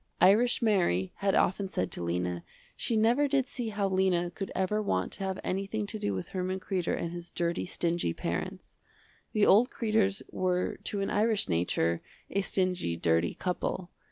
[0.19, 2.43] Irish Mary had often said to Lena
[2.75, 6.29] she never did see how Lena could ever want to have anything to do with
[6.29, 8.79] Herman Kreder and his dirty stingy parents.
[9.33, 12.01] The old Kreders were to an Irish nature,
[12.31, 13.91] a stingy, dirty couple.